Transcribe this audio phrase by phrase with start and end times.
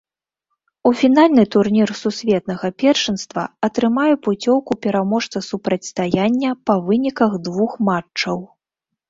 [0.89, 8.37] У фінальны турнір сусветнага першынства атрымае пуцёўку пераможца супрацьстаяння па выніках двух матчаў.